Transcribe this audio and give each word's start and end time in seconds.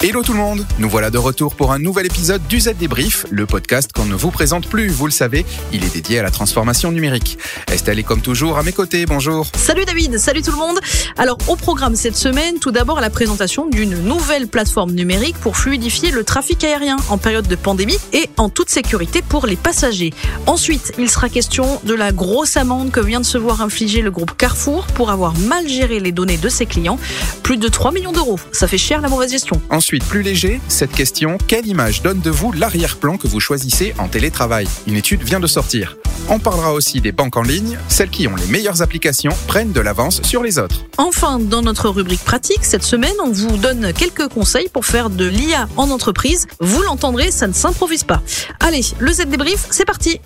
Hello 0.00 0.22
tout 0.22 0.32
le 0.32 0.38
monde, 0.38 0.64
nous 0.78 0.88
voilà 0.88 1.10
de 1.10 1.18
retour 1.18 1.56
pour 1.56 1.72
un 1.72 1.80
nouvel 1.80 2.06
épisode 2.06 2.46
du 2.46 2.60
Z 2.60 2.74
Débrief, 2.78 3.26
le 3.30 3.46
podcast 3.46 3.90
qu'on 3.92 4.04
ne 4.04 4.14
vous 4.14 4.30
présente 4.30 4.68
plus, 4.68 4.86
vous 4.86 5.06
le 5.06 5.12
savez, 5.12 5.44
il 5.72 5.82
est 5.82 5.92
dédié 5.92 6.20
à 6.20 6.22
la 6.22 6.30
transformation 6.30 6.92
numérique. 6.92 7.36
Estelle 7.66 7.98
est 7.98 8.04
comme 8.04 8.20
toujours 8.20 8.58
à 8.58 8.62
mes 8.62 8.70
côtés, 8.70 9.06
bonjour. 9.06 9.48
Salut 9.56 9.84
David, 9.84 10.16
salut 10.18 10.42
tout 10.42 10.52
le 10.52 10.56
monde. 10.56 10.78
Alors 11.16 11.36
au 11.48 11.56
programme 11.56 11.96
cette 11.96 12.16
semaine, 12.16 12.60
tout 12.60 12.70
d'abord 12.70 13.00
la 13.00 13.10
présentation 13.10 13.66
d'une 13.66 14.00
nouvelle 14.04 14.46
plateforme 14.46 14.92
numérique 14.92 15.36
pour 15.38 15.56
fluidifier 15.56 16.12
le 16.12 16.22
trafic 16.22 16.62
aérien 16.62 16.98
en 17.08 17.18
période 17.18 17.48
de 17.48 17.56
pandémie 17.56 17.98
et 18.12 18.30
en 18.36 18.50
toute 18.50 18.70
sécurité 18.70 19.20
pour 19.20 19.48
les 19.48 19.56
passagers. 19.56 20.14
Ensuite, 20.46 20.92
il 20.96 21.10
sera 21.10 21.28
question 21.28 21.80
de 21.82 21.94
la 21.94 22.12
grosse 22.12 22.56
amende 22.56 22.92
que 22.92 23.00
vient 23.00 23.20
de 23.20 23.26
se 23.26 23.36
voir 23.36 23.62
infliger 23.62 24.02
le 24.02 24.12
groupe 24.12 24.36
Carrefour 24.36 24.86
pour 24.94 25.10
avoir 25.10 25.36
mal 25.38 25.66
géré 25.68 25.98
les 25.98 26.12
données 26.12 26.38
de 26.38 26.48
ses 26.48 26.66
clients. 26.66 27.00
Plus 27.42 27.56
de 27.56 27.66
3 27.66 27.90
millions 27.90 28.12
d'euros, 28.12 28.38
ça 28.52 28.68
fait 28.68 28.78
cher 28.78 29.00
la 29.00 29.08
mauvaise 29.08 29.32
gestion. 29.32 29.60
Ensuite, 29.70 29.87
plus 29.96 30.22
léger, 30.22 30.60
cette 30.68 30.92
question, 30.92 31.38
quelle 31.46 31.66
image 31.66 32.02
donne 32.02 32.20
de 32.20 32.30
vous 32.30 32.52
l'arrière-plan 32.52 33.16
que 33.16 33.26
vous 33.26 33.40
choisissez 33.40 33.94
en 33.98 34.06
télétravail? 34.06 34.68
Une 34.86 34.96
étude 34.96 35.22
vient 35.22 35.40
de 35.40 35.46
sortir. 35.46 35.96
On 36.28 36.38
parlera 36.38 36.74
aussi 36.74 37.00
des 37.00 37.10
banques 37.10 37.38
en 37.38 37.42
ligne, 37.42 37.78
celles 37.88 38.10
qui 38.10 38.28
ont 38.28 38.36
les 38.36 38.46
meilleures 38.46 38.82
applications 38.82 39.32
prennent 39.46 39.72
de 39.72 39.80
l'avance 39.80 40.20
sur 40.22 40.42
les 40.42 40.58
autres. 40.58 40.84
Enfin, 40.98 41.38
dans 41.38 41.62
notre 41.62 41.88
rubrique 41.88 42.22
pratique, 42.22 42.66
cette 42.66 42.82
semaine, 42.82 43.14
on 43.24 43.30
vous 43.30 43.56
donne 43.56 43.94
quelques 43.94 44.28
conseils 44.28 44.68
pour 44.68 44.84
faire 44.84 45.08
de 45.08 45.24
l'IA 45.24 45.68
en 45.78 45.90
entreprise. 45.90 46.46
Vous 46.60 46.82
l'entendrez, 46.82 47.30
ça 47.30 47.46
ne 47.46 47.54
s'improvise 47.54 48.04
pas. 48.04 48.20
Allez, 48.60 48.84
le 48.98 49.10
Z 49.10 49.24
débrief, 49.26 49.68
c'est 49.70 49.86
parti. 49.86 50.20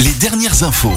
Les 0.00 0.12
dernières 0.12 0.62
infos. 0.62 0.94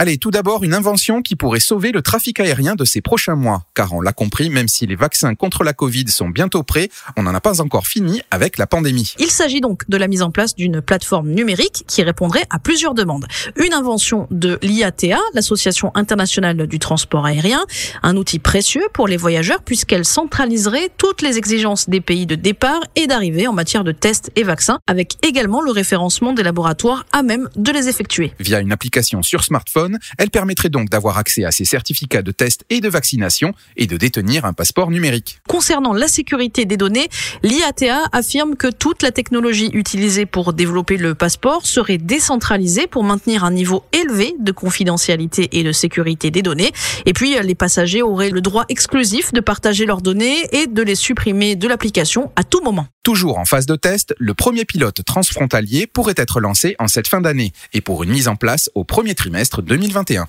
Allez, 0.00 0.16
tout 0.16 0.30
d'abord, 0.30 0.62
une 0.62 0.74
invention 0.74 1.22
qui 1.22 1.34
pourrait 1.34 1.58
sauver 1.58 1.90
le 1.90 2.02
trafic 2.02 2.38
aérien 2.38 2.76
de 2.76 2.84
ces 2.84 3.00
prochains 3.00 3.34
mois. 3.34 3.64
Car 3.74 3.92
on 3.92 4.00
l'a 4.00 4.12
compris, 4.12 4.48
même 4.48 4.68
si 4.68 4.86
les 4.86 4.94
vaccins 4.94 5.34
contre 5.34 5.64
la 5.64 5.72
Covid 5.72 6.06
sont 6.06 6.28
bientôt 6.28 6.62
prêts, 6.62 6.88
on 7.16 7.24
n'en 7.24 7.34
a 7.34 7.40
pas 7.40 7.60
encore 7.60 7.88
fini 7.88 8.22
avec 8.30 8.58
la 8.58 8.68
pandémie. 8.68 9.14
Il 9.18 9.28
s'agit 9.28 9.60
donc 9.60 9.90
de 9.90 9.96
la 9.96 10.06
mise 10.06 10.22
en 10.22 10.30
place 10.30 10.54
d'une 10.54 10.80
plateforme 10.80 11.30
numérique 11.30 11.82
qui 11.88 12.04
répondrait 12.04 12.44
à 12.48 12.60
plusieurs 12.60 12.94
demandes. 12.94 13.26
Une 13.56 13.72
invention 13.72 14.28
de 14.30 14.60
l'IATA, 14.62 15.18
l'Association 15.34 15.90
internationale 15.96 16.68
du 16.68 16.78
transport 16.78 17.26
aérien, 17.26 17.66
un 18.04 18.16
outil 18.16 18.38
précieux 18.38 18.86
pour 18.94 19.08
les 19.08 19.16
voyageurs 19.16 19.62
puisqu'elle 19.64 20.04
centraliserait 20.04 20.90
toutes 20.96 21.22
les 21.22 21.38
exigences 21.38 21.88
des 21.88 22.00
pays 22.00 22.26
de 22.26 22.36
départ 22.36 22.82
et 22.94 23.08
d'arrivée 23.08 23.48
en 23.48 23.52
matière 23.52 23.82
de 23.82 23.90
tests 23.90 24.30
et 24.36 24.44
vaccins, 24.44 24.78
avec 24.86 25.16
également 25.26 25.60
le 25.60 25.72
référencement 25.72 26.34
des 26.34 26.44
laboratoires 26.44 27.04
à 27.10 27.24
même 27.24 27.48
de 27.56 27.72
les 27.72 27.88
effectuer. 27.88 28.32
Via 28.38 28.60
une 28.60 28.70
application 28.70 29.24
sur 29.24 29.42
smartphone, 29.42 29.87
elle 30.18 30.30
permettrait 30.30 30.68
donc 30.68 30.90
d'avoir 30.90 31.18
accès 31.18 31.44
à 31.44 31.50
ces 31.50 31.64
certificats 31.64 32.22
de 32.22 32.32
test 32.32 32.64
et 32.70 32.80
de 32.80 32.88
vaccination 32.88 33.52
et 33.76 33.86
de 33.86 33.96
détenir 33.96 34.44
un 34.44 34.52
passeport 34.52 34.90
numérique. 34.90 35.40
Concernant 35.48 35.92
la 35.92 36.08
sécurité 36.08 36.64
des 36.64 36.76
données, 36.76 37.08
l'IATA 37.42 38.04
affirme 38.12 38.56
que 38.56 38.68
toute 38.68 39.02
la 39.02 39.12
technologie 39.12 39.70
utilisée 39.72 40.26
pour 40.26 40.52
développer 40.52 40.96
le 40.96 41.14
passeport 41.14 41.66
serait 41.66 41.98
décentralisée 41.98 42.86
pour 42.86 43.04
maintenir 43.04 43.44
un 43.44 43.50
niveau 43.50 43.84
élevé 43.92 44.34
de 44.38 44.52
confidentialité 44.52 45.48
et 45.52 45.62
de 45.62 45.72
sécurité 45.72 46.30
des 46.30 46.42
données. 46.42 46.72
Et 47.06 47.12
puis, 47.12 47.36
les 47.42 47.54
passagers 47.54 48.02
auraient 48.02 48.30
le 48.30 48.40
droit 48.40 48.64
exclusif 48.68 49.32
de 49.32 49.40
partager 49.40 49.86
leurs 49.86 50.02
données 50.02 50.48
et 50.52 50.66
de 50.66 50.82
les 50.82 50.94
supprimer 50.94 51.56
de 51.56 51.68
l'application 51.68 52.30
à 52.36 52.44
tout 52.44 52.62
moment. 52.62 52.86
Toujours 53.08 53.38
en 53.38 53.46
phase 53.46 53.64
de 53.64 53.74
test, 53.74 54.14
le 54.18 54.34
premier 54.34 54.66
pilote 54.66 55.02
transfrontalier 55.02 55.86
pourrait 55.86 56.12
être 56.18 56.40
lancé 56.40 56.76
en 56.78 56.88
cette 56.88 57.08
fin 57.08 57.22
d'année 57.22 57.54
et 57.72 57.80
pour 57.80 58.02
une 58.02 58.10
mise 58.10 58.28
en 58.28 58.36
place 58.36 58.70
au 58.74 58.84
premier 58.84 59.14
trimestre 59.14 59.62
2021. 59.62 60.28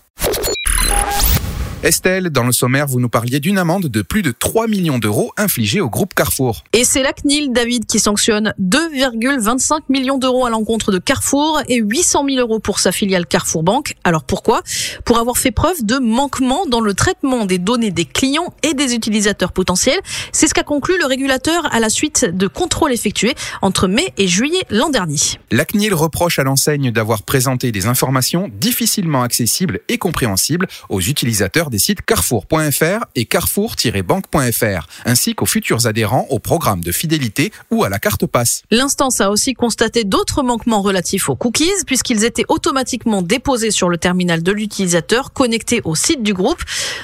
Estelle, 1.81 2.29
dans 2.29 2.43
le 2.43 2.51
sommaire, 2.51 2.87
vous 2.87 2.99
nous 2.99 3.07
parliez 3.07 3.39
d'une 3.39 3.57
amende 3.57 3.85
de 3.85 4.01
plus 4.01 4.21
de 4.21 4.33
3 4.37 4.67
millions 4.67 4.99
d'euros 4.99 5.31
infligée 5.37 5.79
au 5.79 5.89
groupe 5.89 6.13
Carrefour. 6.13 6.65
Et 6.73 6.83
c'est 6.83 7.01
la 7.01 7.13
CNIL, 7.13 7.53
David, 7.53 7.85
qui 7.85 7.99
sanctionne 7.99 8.53
2,25 8.61 9.83
millions 9.87 10.17
d'euros 10.17 10.45
à 10.45 10.49
l'encontre 10.49 10.91
de 10.91 10.97
Carrefour 10.97 11.61
et 11.69 11.77
800 11.77 12.25
000 12.27 12.39
euros 12.39 12.59
pour 12.59 12.79
sa 12.79 12.91
filiale 12.91 13.25
Carrefour 13.25 13.63
Banque. 13.63 13.95
Alors 14.03 14.25
pourquoi? 14.25 14.61
Pour 15.05 15.19
avoir 15.19 15.37
fait 15.37 15.51
preuve 15.51 15.85
de 15.85 15.99
manquement 15.99 16.65
dans 16.65 16.81
le 16.81 16.93
traitement 16.93 17.45
des 17.45 17.59
données 17.59 17.91
des 17.91 18.03
clients 18.03 18.53
et 18.61 18.73
des 18.73 18.93
utilisateurs 18.93 19.53
potentiels. 19.53 19.99
C'est 20.33 20.49
ce 20.49 20.53
qu'a 20.53 20.63
conclu 20.63 20.95
le 20.99 21.05
régulateur 21.05 21.73
à 21.73 21.79
la 21.79 21.89
suite 21.89 22.25
de 22.25 22.47
contrôles 22.47 22.91
effectués 22.91 23.35
entre 23.61 23.87
mai 23.87 24.13
et 24.17 24.27
juillet 24.27 24.63
l'an 24.69 24.89
dernier. 24.89 25.19
La 25.49 25.63
CNIL 25.63 25.93
reproche 25.93 26.39
à 26.39 26.43
l'enseigne 26.43 26.91
d'avoir 26.91 27.23
présenté 27.23 27.71
des 27.71 27.85
informations 27.85 28.49
difficilement 28.59 29.21
accessibles 29.21 29.79
et 29.87 29.97
compréhensibles 29.97 30.67
aux 30.89 30.99
utilisateurs 30.99 31.68
des 31.69 31.79
sites 31.79 32.01
carrefour.fr 32.01 33.05
et 33.15 33.25
carrefour-banque.fr, 33.25 34.87
ainsi 35.05 35.35
qu'aux 35.35 35.45
futurs 35.45 35.87
adhérents 35.87 36.27
au 36.29 36.39
programme 36.39 36.81
de 36.81 36.91
fidélité 36.91 37.51
ou 37.71 37.83
à 37.83 37.89
la 37.89 37.99
carte 37.99 38.25
passe. 38.25 38.63
L'instance 38.71 39.21
a 39.21 39.31
aussi 39.31 39.53
constaté 39.53 40.03
d'autres 40.03 40.43
manquements 40.43 40.81
relatifs 40.81 41.29
aux 41.29 41.35
cookies, 41.35 41.69
puisqu'ils 41.85 42.25
étaient 42.25 42.45
automatiquement 42.47 43.21
déposés 43.21 43.71
sur 43.71 43.89
le 43.89 43.97
terminal 43.97 44.43
de 44.43 44.51
l'utilisateur 44.51 45.33
connecté 45.33 45.81
au 45.83 45.95
site 45.95 46.23
du 46.23 46.33
groupe. 46.33 46.61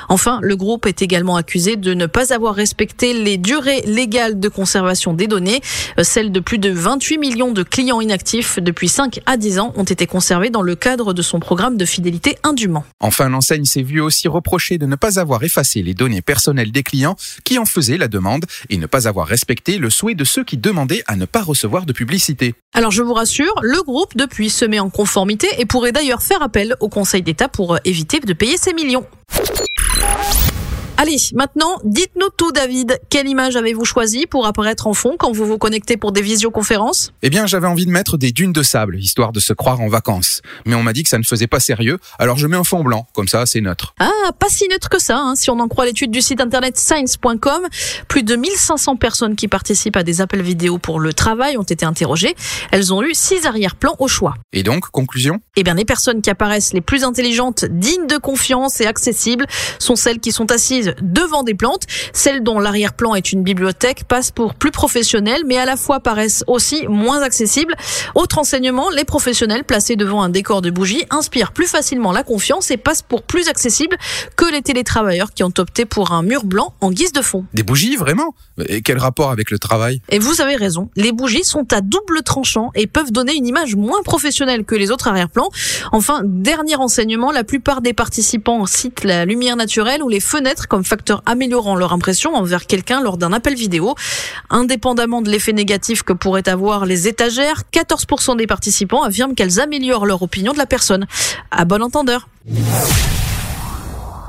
Enfin, 0.09 0.39
le 0.41 0.55
groupe 0.55 0.85
est 0.85 1.01
également 1.01 1.35
accusé 1.35 1.75
de 1.75 1.93
ne 1.93 2.05
pas 2.05 2.33
avoir 2.33 2.55
respecté 2.55 3.13
les 3.13 3.37
durées 3.37 3.81
légales 3.85 4.39
de 4.39 4.49
conservation 4.49 5.13
des 5.13 5.27
données. 5.27 5.61
Celles 6.01 6.31
de 6.31 6.39
plus 6.39 6.57
de 6.57 6.69
28 6.69 7.17
millions 7.17 7.51
de 7.51 7.63
clients 7.63 8.01
inactifs 8.01 8.59
depuis 8.59 8.89
5 8.89 9.19
à 9.25 9.37
10 9.37 9.59
ans 9.59 9.73
ont 9.75 9.83
été 9.83 10.07
conservées 10.07 10.49
dans 10.49 10.61
le 10.61 10.75
cadre 10.75 11.13
de 11.13 11.21
son 11.21 11.39
programme 11.39 11.77
de 11.77 11.85
fidélité 11.85 12.37
indûment. 12.43 12.83
Enfin, 12.99 13.29
l'enseigne 13.29 13.65
s'est 13.65 13.81
vue 13.81 14.01
aussi 14.01 14.27
reprocher 14.27 14.54
de 14.57 14.85
ne 14.85 14.95
pas 14.95 15.19
avoir 15.19 15.43
effacé 15.43 15.81
les 15.81 15.93
données 15.93 16.21
personnelles 16.21 16.71
des 16.71 16.83
clients 16.83 17.15
qui 17.43 17.59
en 17.59 17.65
faisaient 17.65 17.97
la 17.97 18.07
demande 18.07 18.45
et 18.69 18.77
ne 18.77 18.85
pas 18.85 19.07
avoir 19.07 19.27
respecté 19.27 19.77
le 19.77 19.89
souhait 19.89 20.15
de 20.15 20.23
ceux 20.23 20.43
qui 20.43 20.57
demandaient 20.57 21.03
à 21.07 21.15
ne 21.15 21.25
pas 21.25 21.43
recevoir 21.43 21.85
de 21.85 21.93
publicité. 21.93 22.55
Alors 22.73 22.91
je 22.91 23.03
vous 23.03 23.13
rassure, 23.13 23.53
le 23.61 23.81
groupe 23.83 24.15
depuis 24.15 24.49
se 24.49 24.65
met 24.65 24.79
en 24.79 24.89
conformité 24.89 25.47
et 25.59 25.65
pourrait 25.65 25.91
d'ailleurs 25.91 26.23
faire 26.23 26.41
appel 26.41 26.75
au 26.79 26.89
Conseil 26.89 27.21
d'État 27.21 27.49
pour 27.49 27.77
éviter 27.83 28.19
de 28.19 28.33
payer 28.33 28.57
ses 28.57 28.73
millions. 28.73 29.05
Allez, 31.05 31.17
maintenant, 31.35 31.77
dites-nous 31.83 32.29
tout, 32.35 32.51
David. 32.51 32.99
Quelle 33.11 33.27
image 33.27 33.55
avez-vous 33.55 33.85
choisi 33.85 34.25
pour 34.25 34.47
apparaître 34.47 34.87
en 34.87 34.95
fond 34.95 35.17
quand 35.19 35.31
vous 35.31 35.45
vous 35.45 35.59
connectez 35.59 35.97
pour 35.97 36.11
des 36.11 36.23
visioconférences? 36.23 37.11
Eh 37.21 37.29
bien, 37.29 37.45
j'avais 37.45 37.67
envie 37.67 37.85
de 37.85 37.91
mettre 37.91 38.17
des 38.17 38.31
dunes 38.31 38.53
de 38.53 38.63
sable, 38.63 38.97
histoire 38.97 39.31
de 39.31 39.39
se 39.39 39.53
croire 39.53 39.81
en 39.81 39.87
vacances. 39.87 40.41
Mais 40.65 40.73
on 40.73 40.81
m'a 40.81 40.93
dit 40.93 41.03
que 41.03 41.09
ça 41.09 41.19
ne 41.19 41.23
faisait 41.23 41.45
pas 41.45 41.59
sérieux, 41.59 41.99
alors 42.17 42.39
je 42.39 42.47
mets 42.47 42.57
un 42.57 42.63
fond 42.63 42.83
blanc, 42.83 43.05
comme 43.13 43.27
ça, 43.27 43.45
c'est 43.45 43.61
neutre. 43.61 43.93
Ah, 43.99 44.31
pas 44.39 44.49
si 44.49 44.67
neutre 44.67 44.89
que 44.89 44.97
ça, 44.97 45.19
hein, 45.19 45.35
si 45.35 45.51
on 45.51 45.59
en 45.59 45.67
croit 45.67 45.85
l'étude 45.85 46.09
du 46.09 46.23
site 46.23 46.41
internet 46.41 46.75
science.com. 46.75 47.67
Plus 48.07 48.23
de 48.23 48.35
1500 48.35 48.95
personnes 48.95 49.35
qui 49.35 49.47
participent 49.47 49.97
à 49.97 50.03
des 50.03 50.21
appels 50.21 50.41
vidéo 50.41 50.79
pour 50.79 50.99
le 50.99 51.13
travail 51.13 51.55
ont 51.59 51.61
été 51.61 51.85
interrogées. 51.85 52.33
Elles 52.71 52.91
ont 52.91 53.03
eu 53.03 53.13
six 53.13 53.45
arrière-plans 53.45 53.95
au 53.99 54.07
choix. 54.07 54.33
Et 54.53 54.63
donc, 54.63 54.85
conclusion? 54.87 55.39
Eh 55.55 55.61
bien, 55.61 55.75
les 55.75 55.85
personnes 55.85 56.23
qui 56.23 56.31
apparaissent 56.31 56.73
les 56.73 56.81
plus 56.81 57.03
intelligentes, 57.03 57.65
dignes 57.65 58.07
de 58.07 58.17
confiance 58.17 58.81
et 58.81 58.87
accessibles 58.87 59.45
sont 59.77 59.95
celles 59.95 60.19
qui 60.19 60.31
sont 60.31 60.51
assises 60.51 60.94
devant 61.01 61.43
des 61.43 61.53
plantes. 61.53 61.83
Celles 62.13 62.43
dont 62.43 62.59
l'arrière-plan 62.59 63.15
est 63.15 63.31
une 63.31 63.43
bibliothèque 63.43 64.03
passent 64.05 64.31
pour 64.31 64.55
plus 64.55 64.71
professionnelles, 64.71 65.43
mais 65.45 65.57
à 65.57 65.65
la 65.65 65.77
fois 65.77 65.99
paraissent 65.99 66.43
aussi 66.47 66.87
moins 66.87 67.21
accessibles. 67.21 67.75
Autre 68.15 68.37
enseignement, 68.37 68.89
les 68.89 69.05
professionnels 69.05 69.63
placés 69.63 69.95
devant 69.95 70.21
un 70.21 70.29
décor 70.29 70.61
de 70.61 70.69
bougies 70.69 71.05
inspirent 71.09 71.51
plus 71.51 71.67
facilement 71.67 72.11
la 72.11 72.23
confiance 72.23 72.71
et 72.71 72.77
passent 72.77 73.01
pour 73.01 73.23
plus 73.23 73.47
accessibles 73.47 73.97
que 74.35 74.51
les 74.51 74.61
télétravailleurs 74.61 75.33
qui 75.33 75.43
ont 75.43 75.53
opté 75.57 75.85
pour 75.85 76.11
un 76.11 76.23
mur 76.23 76.43
blanc 76.45 76.73
en 76.81 76.91
guise 76.91 77.11
de 77.11 77.21
fond. 77.21 77.45
Des 77.53 77.63
bougies, 77.63 77.95
vraiment? 77.95 78.35
Et 78.67 78.81
quel 78.81 78.97
rapport 78.97 79.31
avec 79.31 79.51
le 79.51 79.59
travail? 79.59 80.01
Et 80.09 80.19
vous 80.19 80.41
avez 80.41 80.55
raison, 80.55 80.89
les 80.95 81.11
bougies 81.11 81.43
sont 81.43 81.71
à 81.73 81.81
double 81.81 82.23
tranchant 82.23 82.71
et 82.75 82.87
peuvent 82.87 83.11
donner 83.11 83.35
une 83.35 83.47
image 83.47 83.75
moins 83.75 84.01
professionnelle 84.03 84.65
que 84.65 84.75
les 84.75 84.91
autres 84.91 85.07
arrière-plans. 85.07 85.49
Enfin, 85.91 86.21
dernier 86.23 86.75
enseignement, 86.75 87.31
la 87.31 87.43
plupart 87.43 87.81
des 87.81 87.93
participants 87.93 88.65
citent 88.65 89.03
la 89.03 89.25
lumière 89.25 89.55
naturelle 89.55 90.03
ou 90.03 90.09
les 90.09 90.19
fenêtres 90.19 90.67
comme 90.75 90.83
facteur 90.83 91.23
améliorant 91.25 91.77
leur 91.77 91.93
impression 91.93 92.35
envers 92.35 92.67
quelqu'un 92.67 92.99
lors 92.99 93.17
d'un 93.17 93.31
appel 93.31 93.55
vidéo. 93.55 93.95
Indépendamment 94.49 95.21
de 95.21 95.29
l'effet 95.29 95.53
négatif 95.53 96.03
que 96.03 96.11
pourraient 96.11 96.49
avoir 96.49 96.85
les 96.85 97.07
étagères, 97.07 97.63
14% 97.71 98.35
des 98.35 98.45
participants 98.45 99.03
affirment 99.03 99.35
qu'elles 99.35 99.61
améliorent 99.61 100.05
leur 100.05 100.21
opinion 100.21 100.51
de 100.51 100.57
la 100.57 100.65
personne. 100.65 101.07
À 101.49 101.63
bon 101.63 101.81
entendeur. 101.81 102.27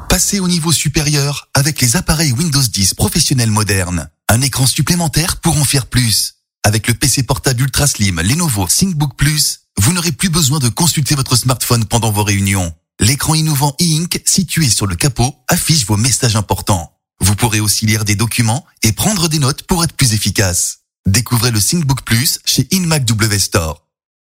Passez 0.08 0.38
au 0.38 0.46
niveau 0.46 0.70
supérieur 0.70 1.48
avec 1.52 1.80
les 1.80 1.96
appareils 1.96 2.30
Windows 2.30 2.62
10 2.62 2.94
professionnels 2.94 3.50
modernes. 3.50 4.08
Un 4.28 4.40
écran 4.40 4.66
supplémentaire 4.66 5.38
pour 5.38 5.56
en 5.58 5.64
faire 5.64 5.86
plus. 5.86 6.34
Avec 6.62 6.86
le 6.86 6.94
PC 6.94 7.24
portable 7.24 7.62
ultra 7.62 7.88
slim 7.88 8.20
Lenovo 8.20 8.68
ThinkBook 8.68 9.16
Plus, 9.16 9.62
vous 9.78 9.92
n'aurez 9.92 10.12
plus 10.12 10.28
besoin 10.28 10.60
de 10.60 10.68
consulter 10.68 11.16
votre 11.16 11.34
smartphone 11.34 11.86
pendant 11.86 12.12
vos 12.12 12.22
réunions. 12.22 12.72
L'écran 12.98 13.34
innovant 13.34 13.76
e-ink 13.80 14.22
situé 14.24 14.68
sur 14.70 14.86
le 14.86 14.96
capot 14.96 15.34
affiche 15.48 15.84
vos 15.86 15.96
messages 15.96 16.36
importants. 16.36 16.92
Vous 17.20 17.36
pourrez 17.36 17.60
aussi 17.60 17.86
lire 17.86 18.04
des 18.04 18.14
documents 18.14 18.64
et 18.82 18.92
prendre 18.92 19.28
des 19.28 19.38
notes 19.38 19.62
pour 19.64 19.84
être 19.84 19.92
plus 19.92 20.14
efficace. 20.14 20.78
Découvrez 21.06 21.50
le 21.50 21.60
ThinkBook 21.60 22.02
Plus 22.02 22.40
chez 22.44 22.66
InMac 22.72 23.04
W 23.04 23.38
Store. 23.38 23.86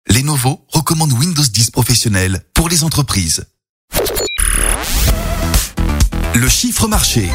Lenovo 0.08 0.64
recommande 0.68 1.12
Windows 1.12 1.42
10 1.42 1.70
professionnel 1.70 2.44
pour 2.54 2.68
les 2.68 2.82
entreprises. 2.84 3.44
Le 6.34 6.48
chiffre 6.48 6.86
marché. 6.86 7.30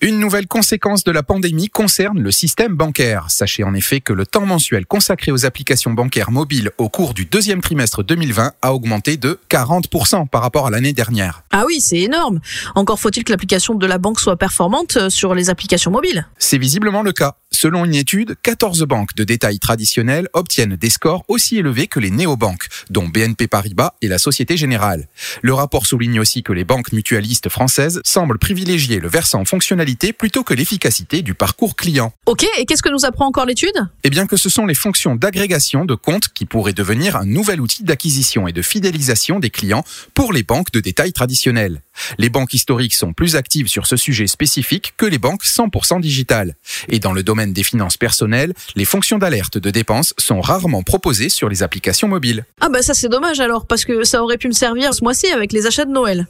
Une 0.00 0.20
nouvelle 0.20 0.46
conséquence 0.46 1.02
de 1.02 1.10
la 1.10 1.24
pandémie 1.24 1.70
concerne 1.70 2.20
le 2.20 2.30
système 2.30 2.76
bancaire. 2.76 3.26
Sachez 3.30 3.64
en 3.64 3.74
effet 3.74 4.00
que 4.00 4.12
le 4.12 4.26
temps 4.26 4.46
mensuel 4.46 4.86
consacré 4.86 5.32
aux 5.32 5.44
applications 5.44 5.90
bancaires 5.90 6.30
mobiles 6.30 6.70
au 6.78 6.88
cours 6.88 7.14
du 7.14 7.24
deuxième 7.24 7.60
trimestre 7.60 8.04
2020 8.04 8.52
a 8.62 8.74
augmenté 8.74 9.16
de 9.16 9.40
40% 9.50 10.28
par 10.28 10.42
rapport 10.42 10.68
à 10.68 10.70
l'année 10.70 10.92
dernière. 10.92 11.42
Ah 11.50 11.64
oui, 11.66 11.80
c'est 11.80 11.98
énorme. 11.98 12.38
Encore 12.76 13.00
faut-il 13.00 13.24
que 13.24 13.32
l'application 13.32 13.74
de 13.74 13.86
la 13.86 13.98
banque 13.98 14.20
soit 14.20 14.36
performante 14.36 14.96
euh, 14.98 15.10
sur 15.10 15.34
les 15.34 15.50
applications 15.50 15.90
mobiles. 15.90 16.28
C'est 16.38 16.58
visiblement 16.58 17.02
le 17.02 17.10
cas. 17.10 17.34
Selon 17.50 17.84
une 17.86 17.94
étude, 17.94 18.36
14 18.42 18.82
banques 18.82 19.14
de 19.16 19.24
détail 19.24 19.58
traditionnelles 19.58 20.28
obtiennent 20.32 20.76
des 20.76 20.90
scores 20.90 21.24
aussi 21.28 21.56
élevés 21.56 21.86
que 21.86 21.98
les 21.98 22.10
néobanques, 22.10 22.68
dont 22.90 23.08
BNP 23.08 23.48
Paribas 23.48 23.94
et 24.02 24.08
la 24.08 24.18
Société 24.18 24.56
Générale. 24.56 25.08
Le 25.42 25.54
rapport 25.54 25.86
souligne 25.86 26.20
aussi 26.20 26.42
que 26.42 26.52
les 26.52 26.64
banques 26.64 26.92
mutualistes 26.92 27.48
françaises 27.48 28.00
semblent 28.04 28.38
privilégier 28.38 29.00
le 29.00 29.08
versant 29.08 29.44
fonctionnalité 29.44 30.12
plutôt 30.12 30.44
que 30.44 30.54
l'efficacité 30.54 31.22
du 31.22 31.34
parcours 31.34 31.74
client. 31.74 32.12
Ok, 32.26 32.46
et 32.58 32.66
qu'est-ce 32.66 32.82
que 32.82 32.90
nous 32.90 33.06
apprend 33.06 33.26
encore 33.26 33.46
l'étude? 33.46 33.88
Eh 34.04 34.10
bien 34.10 34.26
que 34.26 34.36
ce 34.36 34.50
sont 34.50 34.66
les 34.66 34.74
fonctions 34.74 35.16
d'agrégation 35.16 35.84
de 35.84 35.94
comptes 35.94 36.28
qui 36.28 36.44
pourraient 36.44 36.74
devenir 36.74 37.16
un 37.16 37.26
nouvel 37.26 37.60
outil 37.60 37.82
d'acquisition 37.82 38.46
et 38.46 38.52
de 38.52 38.62
fidélisation 38.62 39.40
des 39.40 39.50
clients 39.50 39.84
pour 40.14 40.32
les 40.32 40.42
banques 40.42 40.70
de 40.70 40.80
détail 40.80 41.12
traditionnelles. 41.12 41.82
Les 42.18 42.28
banques 42.28 42.54
historiques 42.54 42.94
sont 42.94 43.12
plus 43.12 43.36
actives 43.36 43.68
sur 43.68 43.86
ce 43.86 43.96
sujet 43.96 44.26
spécifique 44.26 44.94
que 44.96 45.06
les 45.06 45.18
banques 45.18 45.44
100% 45.44 46.00
digitales. 46.00 46.54
Et 46.88 46.98
dans 47.00 47.12
le 47.12 47.22
domaine 47.22 47.47
des 47.52 47.62
finances 47.62 47.96
personnelles, 47.96 48.54
les 48.76 48.84
fonctions 48.84 49.18
d'alerte 49.18 49.58
de 49.58 49.70
dépenses 49.70 50.14
sont 50.18 50.40
rarement 50.40 50.82
proposées 50.82 51.28
sur 51.28 51.48
les 51.48 51.62
applications 51.62 52.08
mobiles. 52.08 52.44
Ah 52.60 52.68
bah 52.68 52.82
ça 52.82 52.94
c'est 52.94 53.08
dommage 53.08 53.40
alors, 53.40 53.66
parce 53.66 53.84
que 53.84 54.04
ça 54.04 54.22
aurait 54.22 54.38
pu 54.38 54.48
me 54.48 54.52
servir 54.52 54.94
ce 54.94 55.02
mois-ci 55.02 55.28
avec 55.28 55.52
les 55.52 55.66
achats 55.66 55.84
de 55.84 55.92
Noël. 55.92 56.26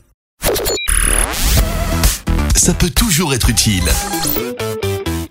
Ça 2.55 2.75
peut 2.75 2.91
toujours 2.91 3.35
être 3.35 3.49
utile. 3.51 3.85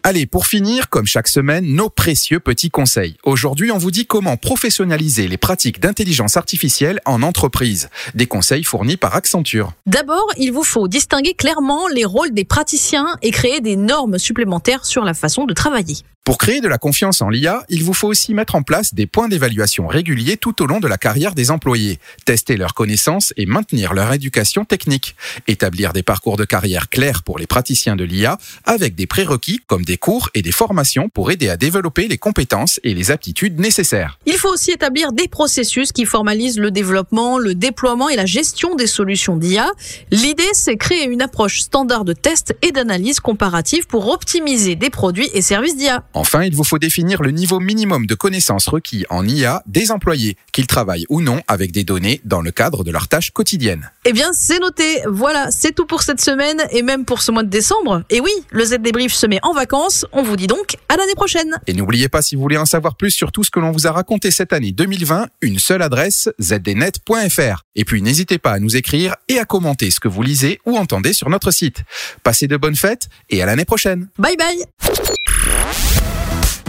Allez, 0.09 0.25
pour 0.25 0.47
finir, 0.47 0.87
comme 0.87 1.05
chaque 1.05 1.27
semaine, 1.27 1.65
nos 1.65 1.89
précieux 1.89 2.39
petits 2.39 2.69
conseils. 2.69 3.17
Aujourd'hui, 3.25 3.73
on 3.73 3.77
vous 3.77 3.91
dit 3.91 4.05
comment 4.05 4.37
professionnaliser 4.37 5.27
les 5.27 5.35
pratiques 5.35 5.81
d'intelligence 5.81 6.37
artificielle 6.37 7.01
en 7.03 7.21
entreprise. 7.23 7.89
Des 8.15 8.25
conseils 8.25 8.63
fournis 8.63 8.95
par 8.95 9.15
Accenture. 9.15 9.73
D'abord, 9.85 10.29
il 10.37 10.53
vous 10.53 10.63
faut 10.63 10.87
distinguer 10.87 11.33
clairement 11.33 11.89
les 11.89 12.05
rôles 12.05 12.31
des 12.31 12.45
praticiens 12.45 13.17
et 13.21 13.31
créer 13.31 13.59
des 13.59 13.75
normes 13.75 14.17
supplémentaires 14.17 14.85
sur 14.85 15.03
la 15.03 15.13
façon 15.13 15.43
de 15.43 15.53
travailler. 15.53 15.97
Pour 16.27 16.37
créer 16.37 16.59
de 16.59 16.67
la 16.67 16.77
confiance 16.77 17.21
en 17.21 17.29
l'IA, 17.29 17.63
il 17.69 17.85
vous 17.85 17.93
faut 17.93 18.09
aussi 18.09 18.33
mettre 18.33 18.55
en 18.55 18.61
place 18.61 18.93
des 18.93 19.07
points 19.07 19.29
d'évaluation 19.29 19.87
réguliers 19.87 20.35
tout 20.35 20.61
au 20.61 20.65
long 20.65 20.81
de 20.81 20.87
la 20.89 20.97
carrière 20.97 21.33
des 21.33 21.51
employés, 21.51 21.99
tester 22.25 22.57
leurs 22.57 22.73
connaissances 22.73 23.33
et 23.37 23.45
maintenir 23.45 23.93
leur 23.93 24.11
éducation 24.11 24.65
technique, 24.65 25.15
établir 25.47 25.93
des 25.93 26.03
parcours 26.03 26.35
de 26.35 26.43
carrière 26.43 26.89
clairs 26.89 27.23
pour 27.23 27.39
les 27.39 27.47
praticiens 27.47 27.95
de 27.95 28.03
l'IA 28.03 28.37
avec 28.65 28.93
des 28.93 29.07
prérequis 29.07 29.61
comme 29.67 29.85
des 29.85 29.96
cours 29.97 30.29
et 30.33 30.41
des 30.41 30.51
formations 30.51 31.09
pour 31.09 31.31
aider 31.31 31.49
à 31.49 31.57
développer 31.57 32.07
les 32.07 32.17
compétences 32.17 32.79
et 32.83 32.93
les 32.93 33.11
aptitudes 33.11 33.59
nécessaires. 33.59 34.19
Il 34.25 34.33
faut 34.35 34.49
aussi 34.49 34.71
établir 34.71 35.11
des 35.11 35.27
processus 35.27 35.91
qui 35.91 36.05
formalisent 36.05 36.59
le 36.59 36.71
développement, 36.71 37.37
le 37.37 37.55
déploiement 37.55 38.09
et 38.09 38.15
la 38.15 38.25
gestion 38.25 38.75
des 38.75 38.87
solutions 38.87 39.37
d'IA. 39.37 39.71
L'idée, 40.11 40.49
c'est 40.53 40.77
créer 40.77 41.05
une 41.05 41.21
approche 41.21 41.59
standard 41.59 42.05
de 42.05 42.13
test 42.13 42.55
et 42.61 42.71
d'analyse 42.71 43.19
comparative 43.19 43.87
pour 43.87 44.09
optimiser 44.09 44.75
des 44.75 44.89
produits 44.89 45.29
et 45.33 45.41
services 45.41 45.75
d'IA. 45.75 46.03
Enfin, 46.13 46.43
il 46.43 46.55
vous 46.55 46.63
faut 46.63 46.79
définir 46.79 47.21
le 47.21 47.31
niveau 47.31 47.59
minimum 47.59 48.05
de 48.05 48.15
connaissances 48.15 48.67
requis 48.67 49.05
en 49.09 49.27
IA 49.27 49.63
des 49.65 49.91
employés, 49.91 50.37
qu'ils 50.51 50.67
travaillent 50.67 51.05
ou 51.09 51.21
non 51.21 51.41
avec 51.47 51.71
des 51.71 51.83
données 51.83 52.21
dans 52.25 52.41
le 52.41 52.51
cadre 52.51 52.83
de 52.83 52.91
leurs 52.91 53.07
tâches 53.07 53.31
quotidiennes. 53.31 53.91
Eh 54.05 54.13
bien, 54.13 54.31
c'est 54.33 54.59
noté. 54.59 55.01
Voilà, 55.07 55.51
c'est 55.51 55.73
tout 55.73 55.85
pour 55.85 56.01
cette 56.01 56.21
semaine 56.21 56.61
et 56.71 56.81
même 56.81 57.05
pour 57.05 57.21
ce 57.21 57.31
mois 57.31 57.43
de 57.43 57.49
décembre. 57.49 58.03
Et 58.09 58.19
oui, 58.19 58.31
le 58.51 58.65
Z 58.65 58.77
débrief 58.79 59.13
se 59.13 59.27
met 59.27 59.39
en 59.43 59.53
vacances. 59.53 59.86
On 60.11 60.23
vous 60.23 60.35
dit 60.35 60.47
donc 60.47 60.77
à 60.89 60.97
l'année 60.97 61.15
prochaine. 61.15 61.57
Et 61.67 61.73
n'oubliez 61.73 62.09
pas, 62.09 62.21
si 62.21 62.35
vous 62.35 62.41
voulez 62.41 62.57
en 62.57 62.65
savoir 62.65 62.95
plus 62.95 63.11
sur 63.11 63.31
tout 63.31 63.43
ce 63.43 63.51
que 63.51 63.59
l'on 63.59 63.71
vous 63.71 63.87
a 63.87 63.91
raconté 63.91 64.31
cette 64.31 64.53
année 64.53 64.71
2020, 64.71 65.27
une 65.41 65.59
seule 65.59 65.81
adresse, 65.81 66.29
zdnet.fr. 66.41 67.63
Et 67.75 67.85
puis 67.85 68.01
n'hésitez 68.01 68.37
pas 68.37 68.51
à 68.51 68.59
nous 68.59 68.75
écrire 68.75 69.15
et 69.27 69.39
à 69.39 69.45
commenter 69.45 69.91
ce 69.91 69.99
que 69.99 70.07
vous 70.07 70.23
lisez 70.23 70.59
ou 70.65 70.77
entendez 70.77 71.13
sur 71.13 71.29
notre 71.29 71.51
site. 71.51 71.83
Passez 72.23 72.47
de 72.47 72.57
bonnes 72.57 72.75
fêtes 72.75 73.07
et 73.29 73.41
à 73.41 73.45
l'année 73.45 73.65
prochaine. 73.65 74.09
Bye 74.17 74.37
bye. 74.37 74.65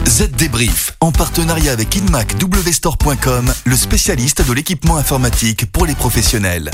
Z 0.07 0.31
Débrief, 0.31 0.93
en 1.01 1.11
partenariat 1.11 1.71
avec 1.71 1.95
InMac 1.95 2.33
WStore.com, 2.41 3.53
le 3.65 3.75
spécialiste 3.75 4.47
de 4.47 4.53
l'équipement 4.53 4.97
informatique 4.97 5.71
pour 5.71 5.85
les 5.85 5.95
professionnels. 5.95 6.71